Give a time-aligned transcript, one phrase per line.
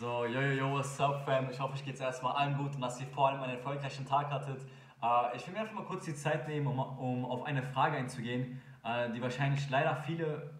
[0.00, 1.48] So, yo, yo, yo, what's up, fam?
[1.52, 4.28] Ich hoffe, euch geht's erstmal allen gut und dass ihr vor allem einen erfolgreichen Tag
[4.28, 4.60] hattet.
[5.00, 7.96] Äh, ich will mir einfach mal kurz die Zeit nehmen, um, um auf eine Frage
[7.96, 10.50] einzugehen, äh, die wahrscheinlich leider viele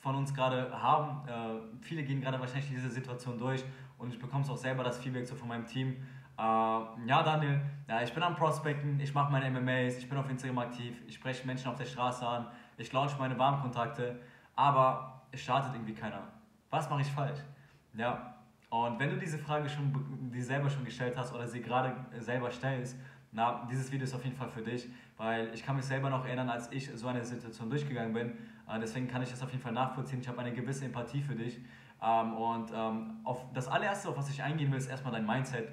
[0.00, 1.28] von uns gerade haben.
[1.28, 3.62] Äh, viele gehen gerade wahrscheinlich diese Situation durch
[3.98, 5.96] und ich bekomme es auch selber das Feedback so von meinem Team.
[6.38, 10.30] Äh, ja, Daniel, ja, ich bin am Prospecten, ich mache meine MMAs, ich bin auf
[10.30, 12.46] Instagram aktiv, ich spreche Menschen auf der Straße an,
[12.78, 14.18] ich launche meine Warmkontakte,
[14.56, 16.22] aber es startet irgendwie keiner.
[16.70, 17.40] Was mache ich falsch?
[17.94, 18.31] Ja,
[18.72, 19.92] und wenn du diese Frage schon
[20.32, 22.96] dir selber schon gestellt hast oder sie gerade selber stellst,
[23.30, 24.88] na, dieses Video ist auf jeden Fall für dich,
[25.18, 28.30] weil ich kann mich selber noch erinnern, als ich so eine Situation durchgegangen bin.
[28.66, 30.20] Äh, deswegen kann ich das auf jeden Fall nachvollziehen.
[30.20, 31.60] Ich habe eine gewisse Empathie für dich.
[32.02, 35.68] Ähm, und ähm, auf das allererste, auf was ich eingehen will, ist erstmal dein Mindset.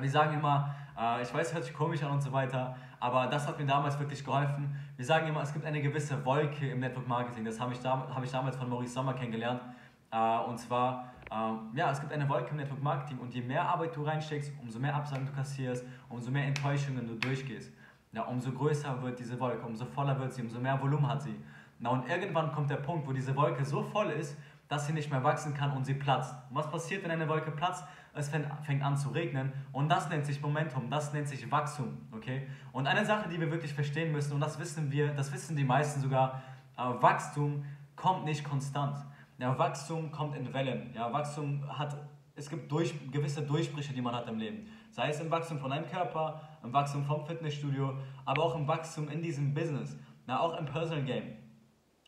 [0.00, 3.28] Wir sagen immer, äh, ich weiß, es hört sich komisch an und so weiter, aber
[3.28, 4.76] das hat mir damals wirklich geholfen.
[4.96, 7.44] Wir sagen immer, es gibt eine gewisse Wolke im Network Marketing.
[7.44, 9.62] Das habe ich, damals von Maurice Sommer kennengelernt.
[10.10, 13.62] Äh, und zwar, ähm, ja, es gibt eine Wolke im Network Marketing und je mehr
[13.62, 17.72] Arbeit du reinsteckst, umso mehr Absagen du kassierst, umso mehr Enttäuschungen du durchgehst.
[18.12, 21.36] Ja, umso größer wird diese Wolke, umso voller wird sie, umso mehr Volumen hat sie.
[21.78, 24.36] Na, und irgendwann kommt der Punkt, wo diese Wolke so voll ist,
[24.68, 26.34] dass sie nicht mehr wachsen kann und sie platzt.
[26.50, 27.84] Und was passiert, wenn eine Wolke platzt?
[28.14, 32.48] Es fängt an zu regnen und das nennt sich Momentum, das nennt sich Wachstum, okay?
[32.72, 35.64] Und eine Sache, die wir wirklich verstehen müssen und das wissen wir, das wissen die
[35.64, 36.42] meisten sogar,
[36.76, 38.98] äh, Wachstum kommt nicht konstant.
[39.38, 40.92] Ja, Wachstum kommt in Wellen.
[40.94, 41.96] Ja, Wachstum hat,
[42.34, 44.66] es gibt durch, gewisse Durchbrüche, die man hat im Leben.
[44.90, 49.08] Sei es im Wachstum von einem Körper, im Wachstum vom Fitnessstudio, aber auch im Wachstum
[49.08, 49.96] in diesem Business.
[50.26, 51.36] Ja, auch im Personal Game.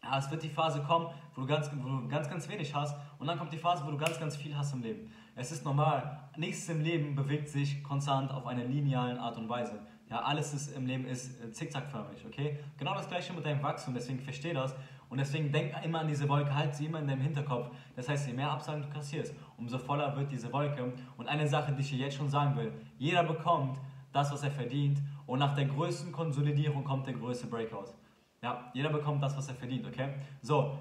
[0.03, 2.97] Ja, es wird die Phase kommen, wo du, ganz, wo du ganz, ganz wenig hast
[3.19, 5.13] und dann kommt die Phase, wo du ganz, ganz viel hast im Leben.
[5.37, 6.29] Es ist normal.
[6.37, 9.79] Nichts im Leben bewegt sich konstant auf einer linearen Art und Weise.
[10.09, 12.59] Ja, alles ist, im Leben ist zickzackförmig, okay?
[12.77, 14.75] Genau das gleiche mit deinem Wachstum, deswegen versteh das
[15.11, 17.69] und deswegen denk immer an diese Wolke, halt sie immer in deinem Hinterkopf.
[17.97, 20.93] Das heißt, je mehr Absagen du kassierst, umso voller wird diese Wolke.
[21.17, 23.79] Und eine Sache, die ich dir jetzt schon sagen will, jeder bekommt
[24.13, 27.93] das, was er verdient und nach der größten Konsolidierung kommt der größte Breakout.
[28.41, 30.15] Ja, jeder bekommt das, was er verdient, okay?
[30.43, 30.79] So,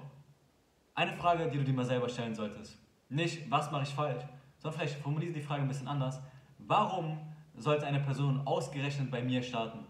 [0.94, 2.78] eine Frage, die du dir mal selber stellen solltest.
[3.08, 4.22] Nicht, was mache ich falsch,
[4.58, 6.20] sondern vielleicht formuliere die Frage ein bisschen anders.
[6.58, 7.18] Warum
[7.56, 9.80] sollte eine Person ausgerechnet bei mir starten?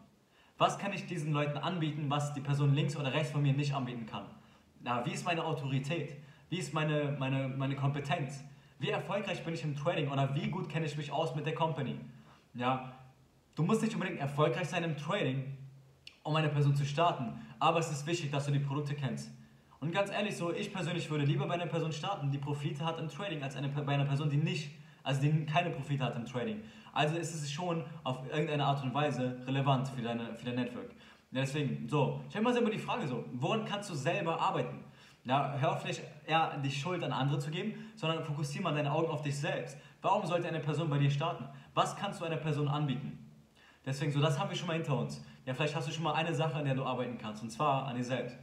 [0.56, 3.74] Was kann ich diesen Leuten anbieten, was die Person links oder rechts von mir nicht
[3.74, 4.24] anbieten kann?
[4.82, 6.16] Na, wie ist meine Autorität?
[6.48, 8.42] Wie ist meine, meine, meine Kompetenz?
[8.78, 11.54] Wie erfolgreich bin ich im Trading oder wie gut kenne ich mich aus mit der
[11.54, 11.96] Company?
[12.54, 12.92] Ja,
[13.54, 15.56] du musst nicht unbedingt erfolgreich sein im Trading,
[16.22, 19.30] um eine Person zu starten, aber es ist wichtig, dass du die Produkte kennst.
[19.80, 22.98] Und ganz ehrlich, so ich persönlich würde lieber bei einer Person starten, die Profite hat
[22.98, 24.70] im Trading, als eine, bei einer Person, die nicht,
[25.02, 26.62] also die keine Profite hat im Trading.
[26.92, 30.90] Also ist es schon auf irgendeine Art und Weise relevant für, deine, für dein Network.
[31.32, 34.84] Deswegen, so, stell mal selber die Frage so, woran kannst du selber arbeiten?
[35.24, 38.90] Ja, hör auf nicht eher die Schuld an andere zu geben, sondern fokussiere mal deine
[38.90, 39.76] Augen auf dich selbst.
[40.02, 41.44] Warum sollte eine Person bei dir starten?
[41.74, 43.18] Was kannst du einer Person anbieten?
[43.84, 45.22] Deswegen, so, das haben wir schon mal hinter uns.
[45.44, 47.86] Ja, vielleicht hast du schon mal eine Sache, an der du arbeiten kannst, und zwar
[47.86, 48.36] an dir selbst.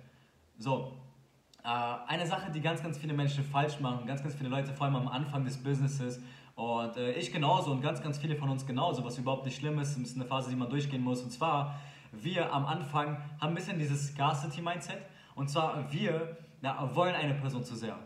[0.57, 0.93] So,
[1.63, 4.85] äh, eine Sache, die ganz, ganz viele Menschen falsch machen, ganz, ganz viele Leute, vor
[4.85, 6.21] allem am Anfang des Businesses,
[6.57, 9.77] und äh, ich genauso und ganz, ganz viele von uns genauso, was überhaupt nicht schlimm
[9.77, 11.21] ist, ist eine Phase, die man durchgehen muss.
[11.21, 11.79] Und zwar,
[12.23, 14.97] wir am Anfang haben ein bisschen dieses Scarcity-Mindset.
[15.35, 17.97] Und zwar, wir na, wollen eine Person zu sehr.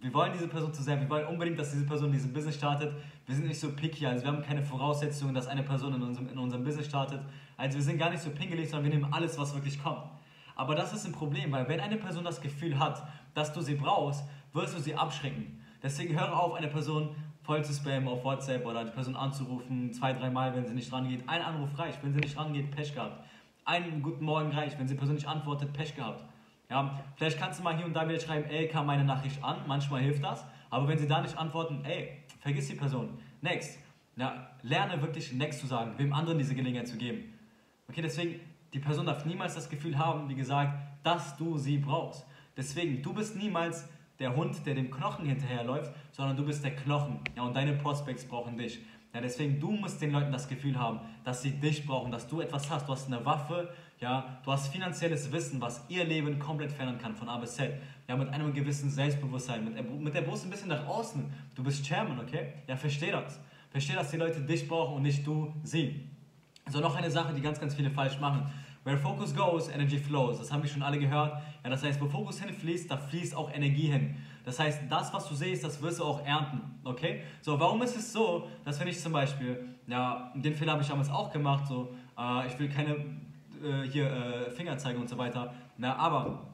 [0.00, 1.00] Wir wollen diese Person zu sehr.
[1.00, 2.94] Wir wollen unbedingt, dass diese Person dieses Business startet.
[3.26, 6.28] Wir sind nicht so picky, also wir haben keine Voraussetzungen, dass eine Person in unserem,
[6.28, 7.20] in unserem Business startet.
[7.56, 10.04] Also wir sind gar nicht so pingelig, sondern wir nehmen alles, was wirklich kommt.
[10.54, 13.02] Aber das ist ein Problem, weil wenn eine Person das Gefühl hat,
[13.34, 15.60] dass du sie brauchst, wirst du sie abschrecken.
[15.82, 17.10] Deswegen höre auf, eine Person
[17.42, 21.22] voll zu spammen auf WhatsApp oder die Person anzurufen, zwei, dreimal, wenn sie nicht rangeht.
[21.26, 23.24] Ein Anruf reicht, wenn sie nicht rangeht, Pech gehabt.
[23.68, 26.24] Einen guten Morgen reicht, wenn die Person nicht antwortet, Pech gehabt.
[26.70, 29.58] Ja, vielleicht kannst du mal hier und da wieder schreiben, ey, kam meine Nachricht an,
[29.66, 33.18] manchmal hilft das, aber wenn sie da nicht antworten, ey, vergiss die Person.
[33.42, 33.78] Next.
[34.16, 37.34] Ja, lerne wirklich next zu sagen, wem anderen diese Gelegenheit zu geben.
[37.90, 38.40] Okay, deswegen,
[38.72, 42.26] die Person darf niemals das Gefühl haben, wie gesagt, dass du sie brauchst.
[42.56, 43.86] Deswegen, du bist niemals
[44.18, 47.20] der Hund, der dem Knochen hinterherläuft, sondern du bist der Knochen.
[47.36, 48.80] Ja, und deine Prospects brauchen dich.
[49.14, 52.40] Ja, deswegen, du musst den Leuten das Gefühl haben, dass sie dich brauchen, dass du
[52.40, 52.86] etwas hast.
[52.86, 57.16] Du hast eine Waffe, ja, du hast finanzielles Wissen, was ihr Leben komplett verändern kann,
[57.16, 57.72] von A bis Z.
[58.06, 61.32] Ja, mit einem gewissen Selbstbewusstsein, mit, mit der Brust ein bisschen nach außen.
[61.54, 62.52] Du bist Chairman, okay?
[62.66, 63.40] Ja, versteh das.
[63.70, 66.08] Versteh, dass die Leute dich brauchen und nicht du sie.
[66.70, 68.50] So, noch eine Sache, die ganz, ganz viele falsch machen.
[68.84, 70.38] Where focus goes, energy flows.
[70.38, 71.42] Das haben wir schon alle gehört.
[71.64, 74.16] Ja, das heißt, wo Fokus hinfließt, da fließt auch Energie hin.
[74.48, 76.58] Das heißt, das, was du siehst, das wirst du auch ernten.
[76.82, 77.22] Okay?
[77.42, 80.88] So, warum ist es so, dass wenn ich zum Beispiel, ja, den Fehler habe ich
[80.88, 85.18] damals auch gemacht, so, äh, ich will keine äh, hier äh, Finger zeigen und so
[85.18, 85.52] weiter.
[85.76, 86.48] Na, aber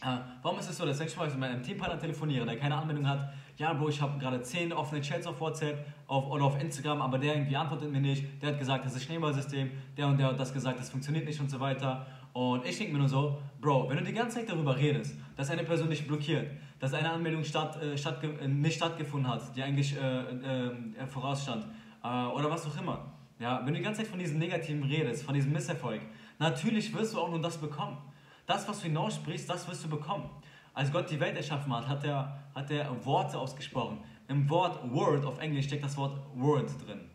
[0.00, 2.76] Äh, warum ist es so, dass wenn ich mal mit meinem Teampartner telefoniere, der keine
[2.76, 6.62] Anmeldung hat, ja, Bro, ich habe gerade 10 offene Chats auf WhatsApp auf, oder auf
[6.62, 10.16] Instagram, aber der irgendwie antwortet mir nicht, der hat gesagt, das ist Schneeballsystem, der und
[10.18, 12.06] der hat das gesagt, das funktioniert nicht und so weiter.
[12.32, 15.50] Und ich denke mir nur so, Bro, wenn du die ganze Zeit darüber redest, dass
[15.50, 16.48] eine Person dich blockiert,
[16.78, 21.66] dass eine Anmeldung statt, äh, statt, äh, nicht stattgefunden hat, die eigentlich äh, äh, vorausstand,
[22.00, 23.12] oder was auch immer.
[23.40, 26.00] Ja, wenn du die ganze Zeit von diesem Negativen redest, von diesem Misserfolg,
[26.38, 27.98] natürlich wirst du auch nur das bekommen.
[28.46, 30.30] Das, was du hinaussprichst, das wirst du bekommen.
[30.74, 33.98] Als Gott die Welt erschaffen hat, hat er, hat er Worte ausgesprochen.
[34.28, 37.10] Im Wort Word auf Englisch steckt das Wort Word drin.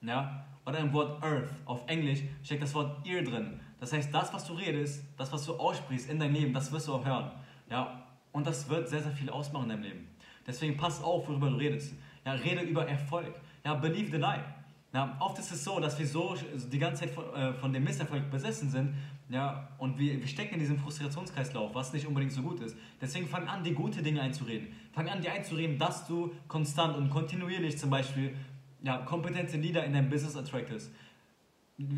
[0.00, 0.46] Ja?
[0.64, 3.60] Oder im Wort Earth auf Englisch steckt das Wort Ear drin.
[3.78, 6.88] Das heißt, das, was du redest, das, was du aussprichst in deinem Leben, das wirst
[6.88, 7.30] du auch hören.
[7.70, 8.05] Ja?
[8.36, 10.08] Und das wird sehr, sehr viel ausmachen in deinem Leben.
[10.46, 11.94] Deswegen pass auf, worüber du redest.
[12.22, 13.34] Ja, rede über Erfolg.
[13.64, 14.44] Ja, believe the lie.
[14.92, 16.36] Ja, oft ist es so, dass wir so
[16.70, 18.94] die ganze Zeit von, äh, von dem Misserfolg besessen sind
[19.30, 22.76] ja, und wir, wir stecken in diesem Frustrationskreislauf, was nicht unbedingt so gut ist.
[23.00, 24.68] Deswegen fang an, die gute Dinge einzureden.
[24.92, 28.36] Fang an, dir einzureden, dass du konstant und kontinuierlich zum Beispiel
[28.82, 30.92] ja, kompetente Leader in deinem Business attractest.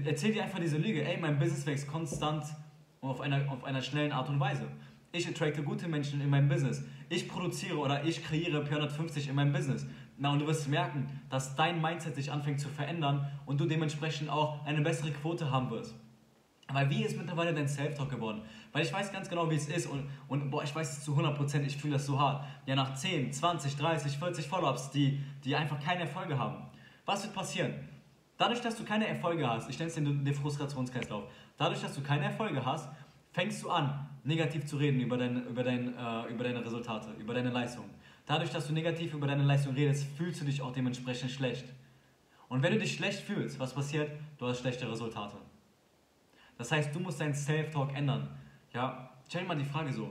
[0.05, 2.45] Erzähl dir einfach diese Lüge, ey, mein Business wächst konstant
[3.01, 4.69] auf einer, auf einer schnellen Art und Weise.
[5.11, 6.83] Ich attracte gute Menschen in meinem Business.
[7.09, 9.87] Ich produziere oder ich kreiere P150 in meinem Business.
[10.19, 14.29] Na, und du wirst merken, dass dein Mindset sich anfängt zu verändern und du dementsprechend
[14.29, 15.95] auch eine bessere Quote haben wirst.
[16.71, 18.43] Weil wie ist mittlerweile dein Self-Talk geworden?
[18.73, 21.17] Weil ich weiß ganz genau, wie es ist und, und boah, ich weiß es zu
[21.17, 22.45] 100%, ich fühle das so hart.
[22.67, 26.67] Ja, nach 10, 20, 30, 40 Follow-ups, die, die einfach keine Erfolge haben.
[27.07, 27.73] Was wird passieren?
[28.37, 31.25] Dadurch, dass du keine Erfolge hast, ich nenne es den, den Frustrationskreislauf,
[31.57, 32.91] dadurch, dass du keine Erfolge hast,
[33.39, 37.35] fängst du an, negativ zu reden über, dein, über, dein, äh, über deine Resultate, über
[37.35, 37.85] deine Leistung.
[38.27, 41.73] Dadurch, dass du negativ über deine Leistung redest, fühlst du dich auch dementsprechend schlecht.
[42.49, 44.11] Und wenn du dich schlecht fühlst, was passiert?
[44.39, 45.37] Du hast schlechte Resultate.
[46.57, 48.29] Das heißt, du musst deinen Self-Talk ändern.
[48.75, 50.11] Ja, stell dir mal die Frage so.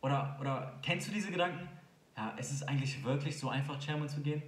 [0.00, 1.68] Oder, oder kennst du diese Gedanken?
[2.16, 4.42] Ja, ist es eigentlich wirklich so einfach, Chairman zu gehen?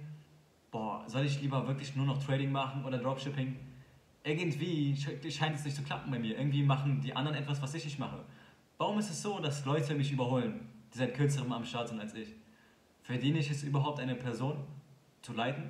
[0.71, 3.55] Boah, soll ich lieber wirklich nur noch Trading machen oder Dropshipping?
[4.27, 4.97] Irgendwie
[5.29, 6.35] scheint es nicht zu klappen bei mir.
[6.35, 8.17] Irgendwie machen die anderen etwas, was ich nicht mache.
[8.79, 12.15] Warum ist es so, dass Leute mich überholen, die seit kürzerem am Start sind als
[12.15, 12.29] ich?
[13.03, 14.57] Verdiene ich es überhaupt, eine Person
[15.21, 15.69] zu leiten?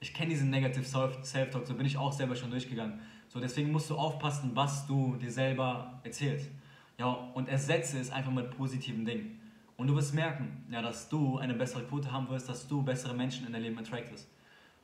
[0.00, 3.00] Ich kenne diesen Negative Self-Talk, so bin ich auch selber schon durchgegangen.
[3.28, 6.50] So, deswegen musst du aufpassen, was du dir selber erzählst.
[6.98, 9.40] Ja, und ersetze es einfach mit positiven Dingen.
[9.76, 13.14] Und du wirst merken, ja, dass du eine bessere Quote haben wirst, dass du bessere
[13.14, 14.28] Menschen in dein Leben attractest.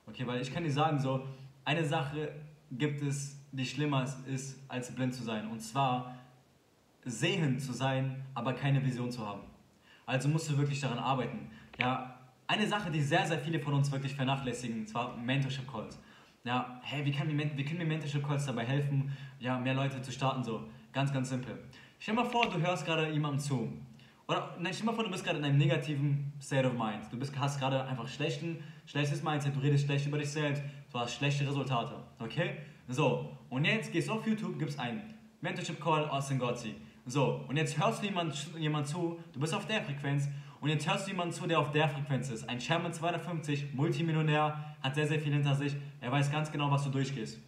[0.07, 1.27] Okay, weil ich kann dir sagen, so,
[1.67, 2.33] eine Sache
[2.71, 5.49] gibt es, die schlimmer ist, als blind zu sein.
[5.49, 6.15] Und zwar
[7.05, 9.43] sehend zu sein, aber keine Vision zu haben.
[10.07, 11.51] Also musst du wirklich daran arbeiten.
[11.79, 15.99] Ja, eine Sache, die sehr, sehr viele von uns wirklich vernachlässigen, zwar Mentorship Calls.
[16.45, 20.01] Ja, hey, wie, kann mir, wie können mir Mentorship Calls dabei helfen, ja, mehr Leute
[20.01, 20.45] zu starten?
[20.45, 21.59] So, ganz, ganz simpel.
[21.99, 23.73] Stell dir mal vor, du hörst gerade jemandem zu.
[24.29, 27.11] Oder nein, stell dir mal vor, du bist gerade in einem negativen State of Mind.
[27.11, 30.99] Du bist, hast gerade einfach schlechten, schlechtes Mindset, du redest schlecht über dich selbst, du
[30.99, 31.95] hast schlechte Resultate.
[32.19, 32.57] Okay?
[32.89, 36.75] So, und jetzt gehst du auf YouTube, gibst ein Mentorship Call Austin Gotzi.
[37.05, 40.29] So, und jetzt hörst du jemand, jemand zu, du bist auf der Frequenz
[40.61, 42.49] und jetzt hörst du jemanden zu, der auf der Frequenz ist.
[42.49, 46.85] Ein Sherman 250, Multimillionär, hat sehr, sehr viel hinter sich, er weiß ganz genau, was
[46.85, 47.39] du durchgehst.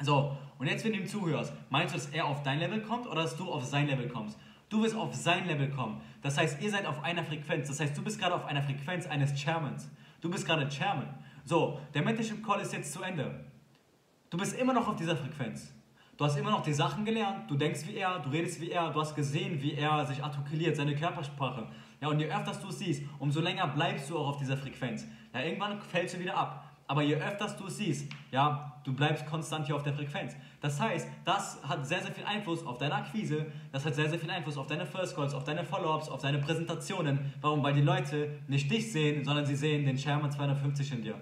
[0.00, 3.06] So, und jetzt, wenn du ihm zuhörst, meinst du, dass er auf dein Level kommt
[3.06, 4.38] oder dass du auf sein Level kommst?
[4.68, 6.00] Du wirst auf sein Level kommen.
[6.22, 7.68] Das heißt, ihr seid auf einer Frequenz.
[7.68, 9.90] Das heißt, du bist gerade auf einer Frequenz eines Chairmans.
[10.22, 11.12] Du bist gerade Chairman.
[11.44, 13.44] So, der Mentorship Call ist jetzt zu Ende.
[14.30, 15.74] Du bist immer noch auf dieser Frequenz.
[16.16, 18.90] Du hast immer noch die Sachen gelernt, du denkst wie er, du redest wie er,
[18.90, 21.66] du hast gesehen, wie er sich artikuliert, seine Körpersprache.
[22.00, 25.04] Ja, und je öfter du es siehst, umso länger bleibst du auch auf dieser Frequenz.
[25.34, 26.61] Ja, irgendwann fällst du wieder ab.
[26.86, 30.36] Aber je öfter du es siehst, ja, du bleibst konstant hier auf der Frequenz.
[30.60, 34.18] Das heißt, das hat sehr, sehr viel Einfluss auf deine Akquise, das hat sehr, sehr
[34.18, 37.32] viel Einfluss auf deine First Calls, auf deine Follow-ups, auf deine Präsentationen.
[37.40, 37.62] Warum?
[37.62, 41.20] Weil die Leute nicht dich sehen, sondern sie sehen den Sherman 250 in dir.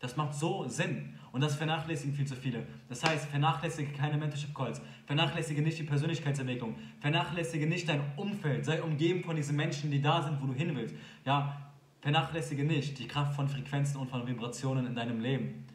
[0.00, 1.14] Das macht so Sinn.
[1.32, 2.66] Und das vernachlässigen viel zu viele.
[2.88, 8.82] Das heißt, vernachlässige keine Mentorship Calls, vernachlässige nicht die Persönlichkeitsentwicklung, vernachlässige nicht dein Umfeld, sei
[8.82, 10.96] umgeben von diesen Menschen, die da sind, wo du hin willst.
[11.24, 11.69] Ja,
[12.00, 15.66] vernachlässige nicht die Kraft von Frequenzen und von Vibrationen in deinem Leben.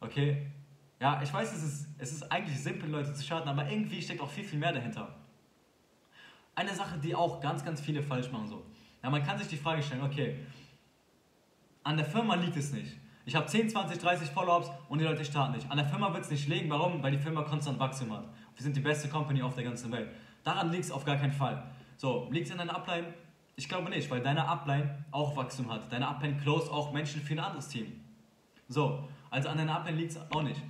[0.00, 0.46] Okay?
[1.00, 4.20] Ja, ich weiß, es ist, es ist eigentlich simpel, Leute zu schaden, aber irgendwie steckt
[4.20, 5.14] auch viel, viel mehr dahinter.
[6.54, 8.64] Eine Sache, die auch ganz, ganz viele falsch machen so.
[9.02, 10.36] Ja, man kann sich die Frage stellen, okay,
[11.82, 12.96] an der Firma liegt es nicht.
[13.26, 15.70] Ich habe 10, 20, 30 Follow-ups und die Leute starten nicht.
[15.70, 16.68] An der Firma wird es nicht liegen.
[16.68, 17.02] Warum?
[17.02, 18.24] Weil die Firma konstant Wachstum hat.
[18.54, 20.10] Wir sind die beste Company auf der ganzen Welt.
[20.42, 21.70] Daran liegt es auf gar keinen Fall.
[21.96, 23.14] So, liegt es in deiner Upline?
[23.56, 25.92] Ich glaube nicht, weil deine Upline auch Wachstum hat.
[25.92, 28.00] Deine Upline close auch Menschen für ein anderes Team.
[28.68, 30.60] So, also an deiner Upline liegt es auch nicht.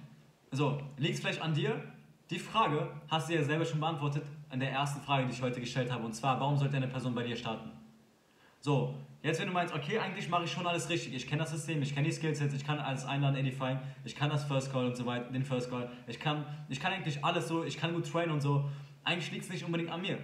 [0.51, 1.83] So, liegt es vielleicht an dir?
[2.31, 4.25] Die Frage hast du ja selber schon beantwortet.
[4.55, 6.05] an der ersten Frage, die ich heute gestellt habe.
[6.05, 7.71] Und zwar, warum sollte eine Person bei dir starten?
[8.61, 11.13] So, jetzt wenn du meinst, okay, eigentlich mache ich schon alles richtig.
[11.13, 14.31] Ich kenne das System, ich kenne die Skillsets, ich kann alles einladen, edifying, ich kann
[14.31, 15.91] das First Call und so weiter, den First Call.
[16.07, 18.71] Ich kann, ich kann eigentlich alles so, ich kann gut trainen und so.
[19.03, 20.19] Eigentlich liegt es nicht unbedingt an mir.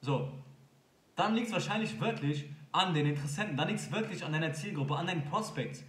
[0.00, 0.32] So,
[1.16, 4.94] dann liegt es wahrscheinlich wirklich an den Interessenten, dann liegt es wirklich an deiner Zielgruppe,
[4.96, 5.84] an deinen Prospects.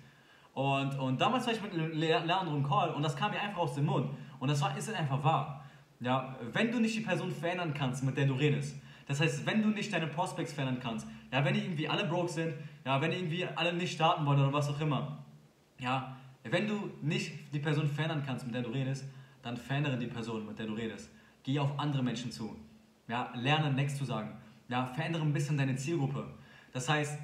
[0.54, 3.76] Und, und damals war ich mit Leandro im Call und das kam mir einfach aus
[3.76, 4.10] dem Mund.
[4.40, 5.66] Und das war, ist einfach wahr.
[6.00, 8.76] Ja, wenn du nicht die Person verändern kannst, mit der du redest,
[9.08, 12.32] das heißt, wenn du nicht deine Prospects verändern kannst, ja, wenn die irgendwie alle broke
[12.32, 12.54] sind,
[12.86, 15.24] ja, wenn die irgendwie alle nicht starten wollen oder was auch immer,
[15.80, 19.06] ja, wenn du nicht die Person verändern kannst, mit der du redest,
[19.42, 21.10] dann verändere die Person, mit der du redest.
[21.44, 22.56] Geh auf andere Menschen zu.
[23.08, 24.32] Ja, lerne Next zu sagen.
[24.70, 26.28] Ja, verändere ein bisschen deine Zielgruppe.
[26.74, 27.18] Das heißt,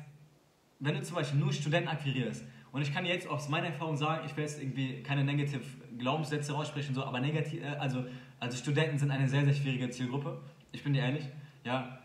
[0.79, 4.25] wenn du zum Beispiel nur Studenten akquirierst, und ich kann jetzt aus meiner Erfahrung sagen,
[4.25, 5.61] ich will jetzt irgendwie keine negative
[5.99, 8.03] Glaubenssätze aussprechen, so, aber negativ, äh, also,
[8.39, 10.41] also Studenten sind eine sehr, sehr schwierige Zielgruppe.
[10.71, 11.25] Ich bin dir ehrlich.
[11.63, 11.99] Ja,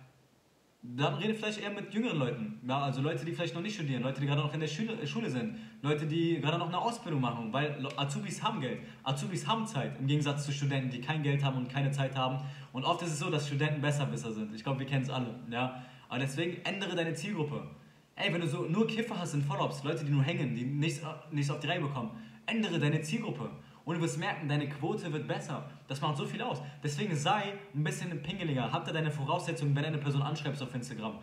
[0.82, 2.60] dann rede vielleicht eher mit jüngeren Leuten.
[2.66, 5.04] Ja, also Leute, die vielleicht noch nicht studieren, Leute, die gerade noch in der Schule,
[5.06, 9.66] Schule sind, Leute, die gerade noch eine Ausbildung machen, weil Azubis haben Geld, Azubis haben
[9.66, 12.44] Zeit, im Gegensatz zu Studenten, die kein Geld haben und keine Zeit haben.
[12.72, 14.54] Und oft ist es so, dass Studenten besser besser sind.
[14.54, 15.34] Ich glaube, wir kennen es alle.
[15.50, 15.82] Ja?
[16.08, 17.68] Aber deswegen ändere deine Zielgruppe.
[18.14, 21.02] Ey, wenn du so nur Kiffer hast in Follow-ups, Leute, die nur hängen, die nichts,
[21.30, 22.10] nichts auf die Reihe bekommen,
[22.46, 23.50] ändere deine Zielgruppe.
[23.88, 25.70] Und du wirst merken, deine Quote wird besser.
[25.86, 26.60] Das macht so viel aus.
[26.82, 28.70] Deswegen sei ein bisschen pingeliger.
[28.70, 31.14] Hab da deine Voraussetzungen, wenn eine Person anschreibst auf Instagram.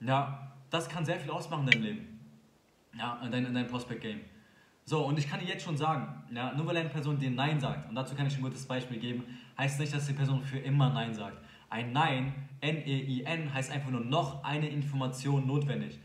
[0.00, 2.20] Ja, das kann sehr viel ausmachen in deinem Leben.
[2.98, 4.20] Ja, in deinem dein Prospect-Game.
[4.84, 7.58] So, und ich kann dir jetzt schon sagen, ja, nur weil eine Person dir Nein
[7.58, 9.24] sagt, und dazu kann ich ein gutes Beispiel geben,
[9.56, 11.38] heißt nicht, dass die Person für immer Nein sagt.
[11.70, 15.98] Ein Nein, N-E-I-N, heißt einfach nur noch eine Information notwendig.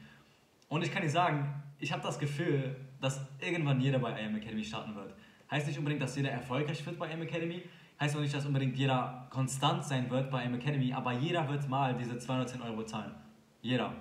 [0.69, 4.63] Und ich kann dir sagen, ich habe das Gefühl, dass irgendwann jeder bei IM Academy
[4.63, 5.13] starten wird.
[5.51, 7.61] Heißt nicht unbedingt, dass jeder erfolgreich wird bei IM Academy,
[7.99, 11.67] heißt auch nicht, dass unbedingt jeder konstant sein wird bei IM Academy, aber jeder wird
[11.67, 13.13] mal diese 210 Euro zahlen.
[13.61, 13.93] Jeder.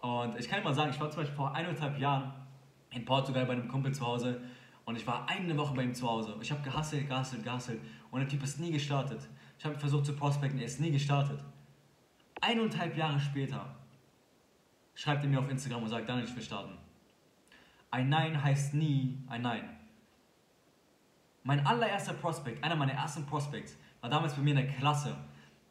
[0.00, 2.32] Und ich kann mal sagen, ich war zum Beispiel vor eineinhalb Jahren
[2.90, 4.42] in Portugal bei einem Kumpel zu Hause
[4.84, 6.36] und ich war eine Woche bei ihm zu Hause.
[6.42, 9.26] Ich habe gehasselt, gehasselt, gehasselt und der Typ ist nie gestartet.
[9.58, 11.42] Ich habe versucht zu prospecten, er ist nie gestartet.
[12.42, 13.74] Eineinhalb Jahre später
[14.94, 16.76] schreibt er mir auf Instagram und sagt, dann ich will starten.
[17.90, 19.79] Ein Nein heißt nie ein Nein.
[21.42, 25.16] Mein allererster Prospect, einer meiner ersten Prospects, war damals bei mir in der Klasse.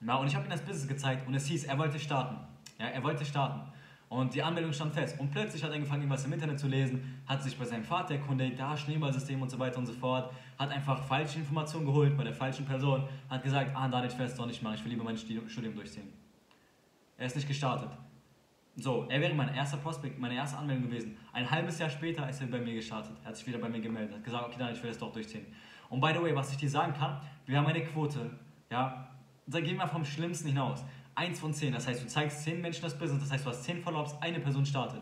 [0.01, 2.38] Ja, und ich habe ihm das Business gezeigt und es hieß, er wollte starten.
[2.79, 3.61] Ja, er wollte starten.
[4.07, 5.19] Und die Anmeldung stand fest.
[5.19, 8.15] Und plötzlich hat er angefangen, irgendwas im Internet zu lesen, hat sich bei seinem Vater
[8.15, 12.23] erkundigt, da Schneeballsystem und so weiter und so fort, hat einfach falsche Informationen geholt bei
[12.23, 15.03] der falschen Person, hat gesagt, ah, da ich fest doch nicht machen, ich will lieber
[15.03, 16.11] mein Studium durchziehen.
[17.17, 17.91] Er ist nicht gestartet.
[18.75, 21.17] So, er wäre mein erster Prospect, meine erste Anmeldung gewesen.
[21.33, 23.17] Ein halbes Jahr später ist er bei mir gestartet.
[23.23, 25.11] Er hat sich wieder bei mir gemeldet, hat gesagt, okay, dann ich will es doch
[25.11, 25.45] durchziehen.
[25.89, 28.29] Und by the way, was ich dir sagen kann, wir haben eine Quote,
[28.69, 29.09] ja,
[29.47, 30.83] da gehen wir vom Schlimmsten hinaus.
[31.15, 33.63] Eins von zehn, das heißt, du zeigst zehn Menschen das Business, das heißt, du hast
[33.63, 35.01] zehn Follow-ups, eine Person startet.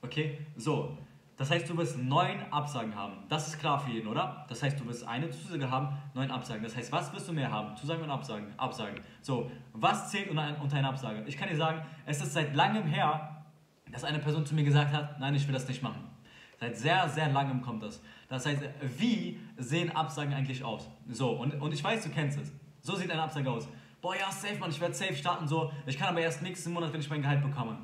[0.00, 0.96] Okay, so,
[1.38, 3.18] das heißt, du wirst neun Absagen haben.
[3.28, 4.44] Das ist klar für jeden, oder?
[4.48, 6.64] Das heißt, du wirst eine Zusage haben, neun Absagen.
[6.64, 7.76] Das heißt, was wirst du mehr haben?
[7.76, 8.52] Zusagen und Absagen.
[8.56, 9.00] Absagen.
[9.22, 11.22] So, was zählt unter, unter einer Absage?
[11.26, 13.44] Ich kann dir sagen, es ist seit langem her,
[13.92, 16.10] dass eine Person zu mir gesagt hat, nein, ich will das nicht machen.
[16.58, 18.02] Seit sehr, sehr langem kommt das.
[18.28, 18.64] Das heißt,
[18.98, 20.90] wie sehen Absagen eigentlich aus?
[21.08, 22.52] So, und, und ich weiß, du kennst es.
[22.80, 23.68] So sieht eine Absage aus.
[24.00, 25.70] Boah, ja, safe, Mann, ich werde safe starten, so.
[25.86, 27.78] Ich kann aber erst nächsten Monat, wenn ich mein Gehalt bekomme.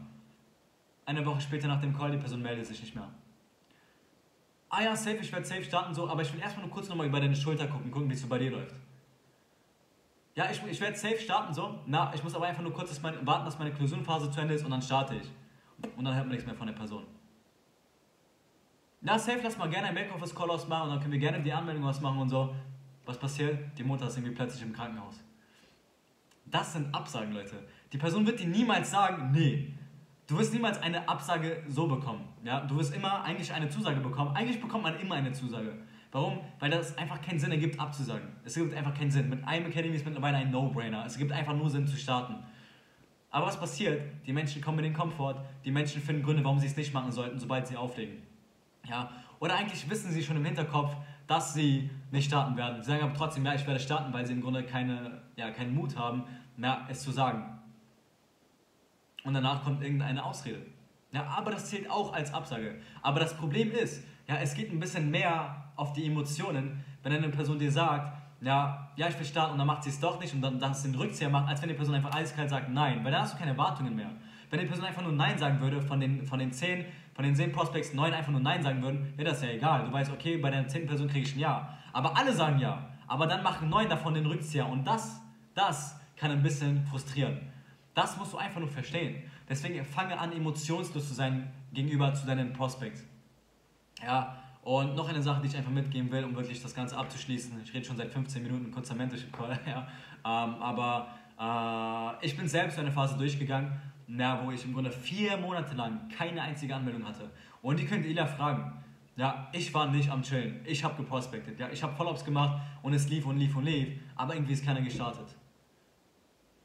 [1.06, 3.08] Eine Woche später nach dem Call, die Person meldet sich nicht mehr
[4.74, 7.06] ah ja, safe, ich werde safe starten, so, aber ich will erstmal nur kurz nochmal
[7.06, 8.74] über deine Schulter gucken, gucken, wie es so bei dir läuft.
[10.34, 13.00] Ja, ich, ich werde safe starten, so, na, ich muss aber einfach nur kurz dass
[13.00, 15.30] mein, warten, dass meine Klausurenphase zu Ende ist und dann starte ich.
[15.96, 17.04] Und dann hört man nichts mehr von der Person.
[19.00, 21.84] Na, safe, lass mal gerne ein Backoffice-Call ausmachen und dann können wir gerne die Anmeldung
[21.84, 22.54] ausmachen und so.
[23.04, 23.78] Was passiert?
[23.78, 25.22] Die Mutter ist irgendwie plötzlich im Krankenhaus.
[26.46, 27.62] Das sind Absagen, Leute.
[27.92, 29.74] Die Person wird dir niemals sagen, nee,
[30.26, 32.26] Du wirst niemals eine Absage so bekommen.
[32.44, 32.60] Ja?
[32.60, 34.34] Du wirst immer eigentlich eine Zusage bekommen.
[34.34, 35.74] Eigentlich bekommt man immer eine Zusage.
[36.12, 36.40] Warum?
[36.60, 38.28] Weil das einfach keinen Sinn ergibt, abzusagen.
[38.44, 39.28] Es gibt einfach keinen Sinn.
[39.28, 41.04] Mit einem Academy ist mittlerweile ein No-Brainer.
[41.04, 42.36] Es gibt einfach nur Sinn zu starten.
[43.30, 44.00] Aber was passiert?
[44.26, 45.44] Die Menschen kommen in den Komfort.
[45.64, 48.22] Die Menschen finden Gründe, warum sie es nicht machen sollten, sobald sie auflegen.
[48.88, 49.10] Ja?
[49.40, 52.80] Oder eigentlich wissen sie schon im Hinterkopf, dass sie nicht starten werden.
[52.80, 55.74] Sie sagen aber trotzdem, ja, ich werde starten, weil sie im Grunde keine, ja, keinen
[55.74, 56.24] Mut haben,
[56.56, 57.53] ja, es zu sagen
[59.24, 60.62] und danach kommt irgendeine Ausrede.
[61.12, 62.76] Ja, aber das zählt auch als Absage.
[63.02, 67.28] Aber das Problem ist, ja, es geht ein bisschen mehr auf die Emotionen, wenn eine
[67.28, 70.34] Person dir sagt, ja, ja, ich will starten und dann macht sie es doch nicht
[70.34, 73.02] und dann dass sie den Rückzieher macht, als wenn die Person einfach eiskalt sagt Nein,
[73.02, 74.10] weil dann hast du keine Erwartungen mehr.
[74.50, 77.34] Wenn die Person einfach nur Nein sagen würde, von den, von den 10, von den
[77.34, 79.86] 10 Prospects 9 einfach nur Nein sagen würden, wäre das ja egal.
[79.86, 80.86] Du weißt, okay, bei der 10.
[80.86, 81.76] Person kriege ich ein Ja.
[81.92, 82.90] Aber alle sagen Ja.
[83.06, 85.20] Aber dann machen 9 davon den Rückzieher und das,
[85.54, 87.38] das kann ein bisschen frustrieren.
[87.94, 89.22] Das musst du einfach nur verstehen.
[89.48, 93.04] Deswegen fange an, emotionslos zu sein gegenüber zu deinen Prospects.
[94.02, 97.60] Ja, und noch eine Sache, die ich einfach mitgeben will, um wirklich das Ganze abzuschließen.
[97.62, 99.86] Ich rede schon seit 15 Minuten, kurzer Mentorship-Call, ja.
[100.24, 101.08] Ähm, aber
[101.38, 103.72] äh, ich bin selbst eine Phase durchgegangen,
[104.06, 107.30] na, wo ich im Grunde vier Monate lang keine einzige Anmeldung hatte.
[107.62, 108.72] Und die könnt ihr fragen.
[109.16, 110.60] Ja, ich war nicht am Chillen.
[110.64, 111.58] Ich habe geprospected.
[111.60, 114.00] Ja, ich habe Follow-ups gemacht und es lief und lief und lief.
[114.16, 115.26] Aber irgendwie ist keiner gestartet.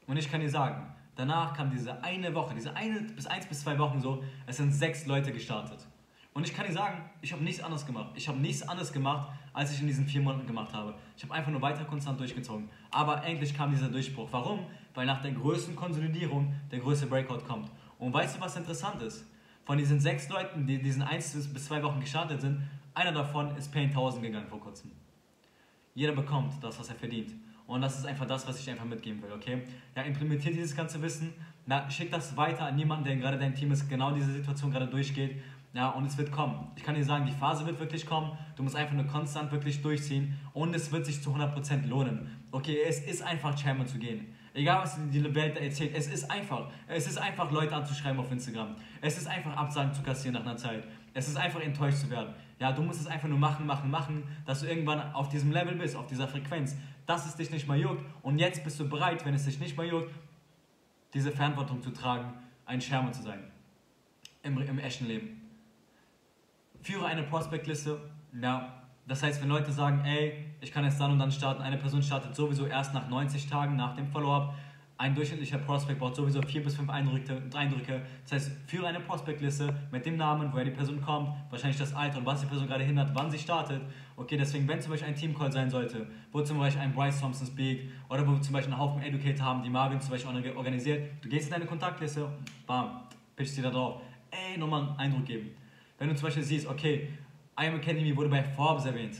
[0.06, 3.60] Und ich kann dir sagen, danach kam diese eine Woche, diese eine bis eins bis
[3.60, 5.86] zwei Wochen so, es sind sechs Leute gestartet.
[6.32, 8.12] Und ich kann dir sagen, ich habe nichts anderes gemacht.
[8.14, 10.94] Ich habe nichts anderes gemacht, als ich in diesen vier Monaten gemacht habe.
[11.16, 12.70] Ich habe einfach nur weiter konstant durchgezogen.
[12.90, 14.28] Aber endlich kam dieser Durchbruch.
[14.30, 14.60] Warum?
[14.94, 17.70] Weil nach der größten Konsolidierung der größte Breakout kommt.
[17.98, 19.26] Und weißt du, was interessant ist?
[19.64, 22.62] Von diesen sechs Leuten, die diesen eins bis zwei Wochen gestartet sind,
[22.94, 24.92] einer davon ist Pay 1000 gegangen vor kurzem.
[25.94, 27.34] Jeder bekommt das, was er verdient.
[27.70, 29.62] Und das ist einfach das, was ich einfach mitgeben will, okay?
[29.94, 31.32] Ja, implementiert dieses ganze Wissen,
[31.66, 34.88] na, schick das weiter an jemanden, der gerade dein Team ist, genau diese Situation gerade
[34.88, 35.40] durchgeht.
[35.72, 36.72] Ja, und es wird kommen.
[36.74, 38.36] Ich kann dir sagen, die Phase wird wirklich kommen.
[38.56, 42.44] Du musst einfach nur konstant wirklich durchziehen und es wird sich zu 100% lohnen.
[42.50, 44.34] Okay, es ist einfach, Chairman zu gehen.
[44.52, 46.72] Egal, was die Welt erzählt, es ist einfach.
[46.88, 48.74] Es ist einfach, Leute anzuschreiben auf Instagram.
[49.00, 50.82] Es ist einfach, Absagen zu kassieren nach einer Zeit.
[51.14, 52.34] Es ist einfach, enttäuscht zu werden.
[52.58, 55.76] Ja, du musst es einfach nur machen, machen, machen, dass du irgendwann auf diesem Level
[55.76, 56.76] bist, auf dieser Frequenz,
[57.06, 58.04] dass es dich nicht mehr juckt.
[58.22, 60.14] Und jetzt bist du bereit, wenn es dich nicht mehr juckt,
[61.14, 62.32] diese Verantwortung zu tragen,
[62.66, 63.50] ein Schermer zu sein.
[64.42, 65.42] Im, im echten Leben.
[66.82, 68.00] Führe eine Prospectliste.
[68.40, 71.76] Ja, das heißt, wenn Leute sagen, ey, ich kann jetzt dann und dann starten, eine
[71.76, 74.54] Person startet sowieso erst nach 90 Tagen nach dem Follow-up,
[75.00, 78.02] ein durchschnittlicher Prospect braucht sowieso vier bis fünf Eindrücke, Eindrücke.
[78.24, 82.18] Das heißt, führe eine Prospectliste mit dem Namen, woher die Person kommt, wahrscheinlich das Alter
[82.18, 83.80] und was die Person gerade hindert, wann sie startet.
[84.16, 87.46] Okay, deswegen, wenn zum Beispiel ein Teamcall sein sollte, wo zum Beispiel ein Bryce Thompson
[87.46, 91.10] speakt oder wo wir zum Beispiel einen Haufen Educator haben, die Marvin zum Beispiel organisiert,
[91.22, 92.28] du gehst in deine Kontaktliste,
[92.66, 93.00] bam,
[93.36, 94.02] pitchst dir da drauf.
[94.30, 95.52] Ey, nochmal einen Eindruck geben.
[95.96, 97.08] Wenn du zum Beispiel siehst, okay,
[97.58, 99.16] IM Academy wurde bei Forbes erwähnt,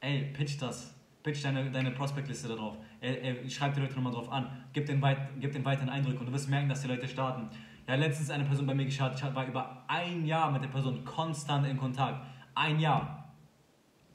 [0.00, 0.94] ey, pitch das.
[1.24, 2.76] Pitch deine, deine Prospectliste da drauf.
[3.00, 4.46] Er, schreib die Leute nochmal drauf an.
[4.74, 7.48] Gib den, weit, gib den weiteren Eindruck und du wirst merken, dass die Leute starten.
[7.88, 9.22] Ja, letztens eine Person bei mir gestartet.
[9.26, 12.22] Ich war über ein Jahr mit der Person konstant in Kontakt.
[12.54, 13.32] Ein Jahr.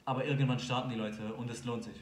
[0.04, 2.00] Aber irgendwann starten die Leute und es lohnt sich.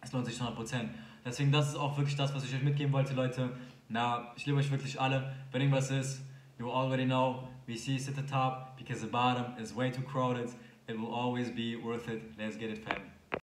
[0.00, 0.88] Es lohnt sich 100%.
[1.26, 3.50] Deswegen, das ist auch wirklich das, was ich euch mitgeben wollte, Leute.
[3.90, 5.34] Na, ich liebe euch wirklich alle.
[5.50, 6.24] Wenn irgendwas ist,
[6.58, 10.48] you already know, VC is at the top because the bottom is way too crowded.
[10.86, 12.22] It will always be worth it.
[12.38, 13.11] Let's get it, fam.